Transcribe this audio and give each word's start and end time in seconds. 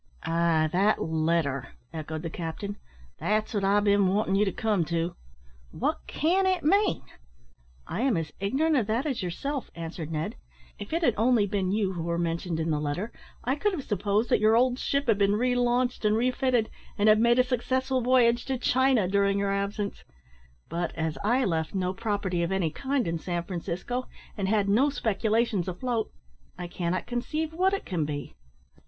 "Ay, 0.25 0.67
that 0.71 0.99
letter," 0.99 1.75
echoed 1.93 2.23
the 2.23 2.29
captain; 2.31 2.75
"that's 3.19 3.53
what 3.53 3.63
I've 3.63 3.83
bin 3.83 4.07
wantin' 4.07 4.33
you 4.33 4.45
to 4.45 4.51
come 4.51 4.83
to. 4.85 5.15
What 5.69 5.99
can 6.07 6.47
it 6.47 6.63
mean?" 6.63 7.03
"I 7.85 8.01
am 8.01 8.17
as 8.17 8.33
ignorant 8.39 8.77
of 8.77 8.87
that 8.87 9.05
as 9.05 9.21
yourself," 9.21 9.69
answered 9.75 10.11
Ned; 10.11 10.37
"if 10.79 10.91
it 10.91 11.03
had 11.03 11.13
only 11.17 11.45
been 11.45 11.71
you 11.71 11.93
who 11.93 12.01
were 12.01 12.17
mentioned 12.17 12.59
in 12.59 12.71
the 12.71 12.79
letter, 12.79 13.11
I 13.43 13.53
could 13.53 13.73
have 13.73 13.83
supposed 13.83 14.29
that 14.31 14.39
your 14.39 14.57
old 14.57 14.79
ship 14.79 15.05
had 15.05 15.19
been 15.19 15.35
relaunched 15.35 16.03
and 16.03 16.17
refitted, 16.17 16.71
and 16.97 17.07
had 17.07 17.19
made 17.19 17.37
a 17.37 17.43
successful 17.43 18.01
voyage 18.01 18.45
to 18.45 18.57
China 18.57 19.07
during 19.07 19.37
your 19.37 19.51
absence; 19.53 20.03
but, 20.67 20.91
as 20.95 21.19
I 21.23 21.45
left 21.45 21.75
no 21.75 21.93
property 21.93 22.41
of 22.41 22.51
any 22.51 22.71
kind 22.71 23.07
in 23.07 23.19
San 23.19 23.43
Francisco, 23.43 24.07
and 24.35 24.47
had 24.47 24.67
no 24.67 24.89
speculations 24.89 25.67
afloat, 25.67 26.09
I 26.57 26.65
cannot 26.65 27.05
conceive 27.05 27.53
what 27.53 27.75
it 27.75 27.85
can 27.85 28.03
be." 28.05 28.33